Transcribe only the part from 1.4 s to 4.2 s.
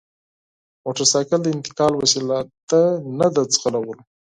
د انتقال وسیله ده نه د ځغلولو!